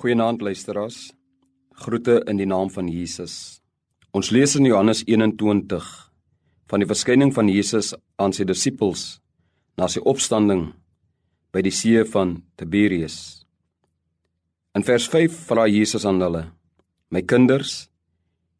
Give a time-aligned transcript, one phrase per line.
[0.00, 1.12] Goeienaand luisteraars.
[1.76, 3.60] Groete in die naam van Jesus.
[4.16, 5.88] Ons lees in Johannes 21
[6.72, 9.18] van die verskyning van Jesus aan sy disippels
[9.76, 10.70] na sy opstanding
[11.52, 13.44] by die see van Tiberius.
[14.72, 16.46] In vers 5 vra Jesus aan hulle:
[17.12, 17.90] "My kinders,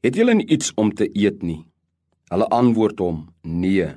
[0.05, 1.65] het julle iets om te eet nie?"
[2.29, 3.89] Hulle antwoord hom: "Nee."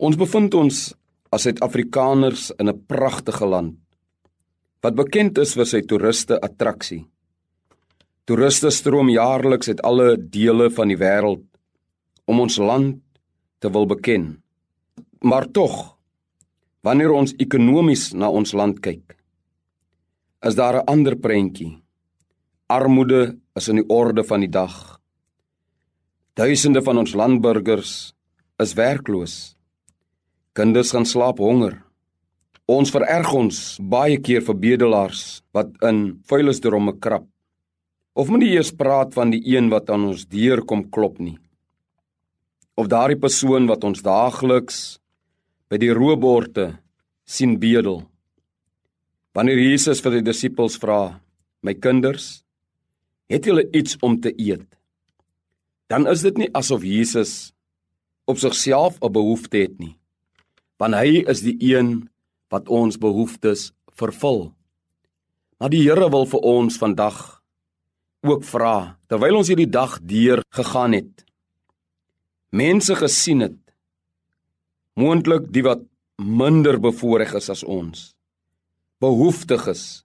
[0.00, 0.94] Ons bevind ons
[1.28, 3.83] as Suid-Afrikaners in 'n pragtige land
[4.84, 7.06] wat bekend is vir sy toeriste attraksie.
[8.28, 11.44] Toeriste stroom jaarliks uit alle dele van die wêreld
[12.28, 12.98] om ons land
[13.64, 14.26] te wil beken.
[15.24, 15.96] Maar tog,
[16.84, 19.16] wanneer ons ekonomies na ons land kyk,
[20.44, 21.80] is daar 'n ander prentjie.
[22.68, 25.00] Armoede is in die orde van die dag.
[26.34, 28.12] Duisende van ons landburgers
[28.58, 29.56] is werkloos.
[30.52, 31.83] Kinders gaan slaap honger.
[32.64, 33.56] Ons vererg ons
[33.92, 37.26] baie keer vir bedelaars wat in vuilnisdromme krap.
[38.16, 41.36] Of moet nie eers praat van die een wat aan ons deur kom klop nie.
[42.80, 44.78] Of daardie persoon wat ons daagliks
[45.68, 46.70] by die rooborte
[47.28, 48.00] sien bedel.
[49.36, 51.20] Wanneer Jesus vir die disippels vra:
[51.60, 52.44] "My kinders,
[53.28, 54.64] het julle iets om te eet?"
[55.90, 57.52] Dan is dit nie asof Jesus
[58.24, 59.98] op sigself 'n behoefte het nie.
[60.78, 62.08] Want hy is die een
[62.54, 64.52] wat ons behoeftes vervul.
[65.58, 67.18] Maar die Here wil vir ons vandag
[68.24, 71.24] ook vra terwyl ons hierdie dag deur gegaan het.
[72.54, 73.58] Mense gesien het
[74.94, 75.82] moontlik die wat
[76.22, 78.12] minder bevoorreg is as ons.
[79.02, 80.04] Behoeftiges.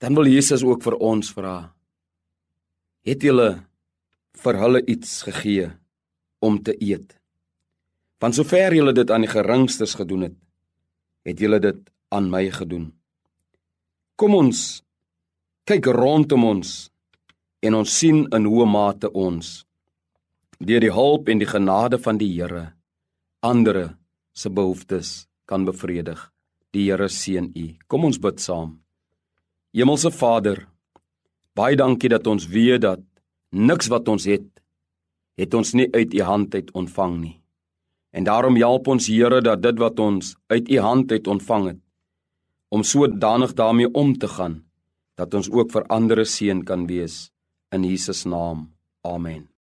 [0.00, 1.74] Dan wil Jesus ook vir ons vra.
[3.04, 3.50] Het julle
[4.38, 5.68] vir hulle iets gegee
[6.40, 7.18] om te eet?
[8.22, 10.38] Want sover julle dit aan die geringstes gedoen het,
[11.28, 11.80] het julle dit
[12.14, 12.90] aan my gedoen.
[14.16, 14.82] Kom ons
[15.68, 16.88] kyk rondom ons
[17.62, 19.50] en ons sien in hoe mate ons
[20.58, 22.72] deur die hulp en die genade van die Here
[23.46, 23.96] ander
[24.34, 26.18] se behoeftes kan bevredig.
[26.74, 27.66] Die Here seën u.
[27.86, 28.80] Kom ons bid saam.
[29.72, 30.64] Hemelse Vader,
[31.54, 33.04] baie dankie dat ons weet dat
[33.52, 34.48] niks wat ons het
[35.38, 37.37] het ons nie uit u hand uit ontvang nie.
[38.10, 41.82] En daarom help ons Here dat dit wat ons uit U hand het ontvang het
[42.68, 44.64] om sodanig daarmee om te gaan
[45.16, 47.30] dat ons ook vir ander seën kan wees
[47.74, 48.68] in Jesus naam.
[49.02, 49.48] Amen.